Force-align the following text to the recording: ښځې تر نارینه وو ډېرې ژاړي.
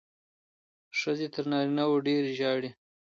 ښځې 0.99 1.27
تر 1.33 1.43
نارینه 1.51 1.83
وو 1.89 1.97
ډېرې 2.07 2.31
ژاړي. 2.39 2.69